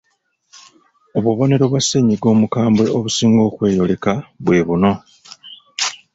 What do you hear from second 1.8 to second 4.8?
ssennyiga omukambwe obusinga okweyoleka bwe